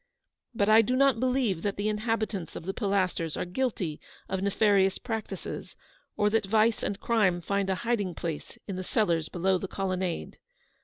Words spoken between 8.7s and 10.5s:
the cellars below the colonnade.